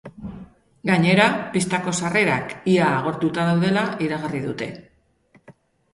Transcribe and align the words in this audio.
Gainera, 0.89 1.27
pistako 1.57 1.93
sarrerak 2.01 2.55
ia 2.77 2.89
agortuta 2.95 3.45
daudela 3.51 3.87
iragarri 4.07 4.45
dute. 4.51 4.71